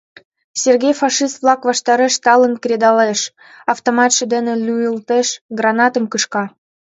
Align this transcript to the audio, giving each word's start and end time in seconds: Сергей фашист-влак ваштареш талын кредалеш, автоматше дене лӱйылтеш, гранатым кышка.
Сергей 0.61 0.93
фашист-влак 1.01 1.61
ваштареш 1.69 2.13
талын 2.25 2.53
кредалеш, 2.63 3.21
автоматше 3.73 4.23
дене 4.33 4.53
лӱйылтеш, 4.65 5.27
гранатым 5.57 6.05
кышка. 6.11 6.43